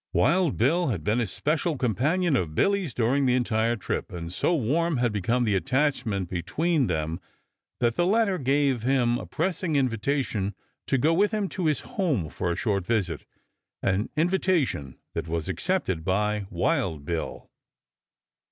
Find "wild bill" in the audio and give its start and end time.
0.13-0.87, 16.49-17.51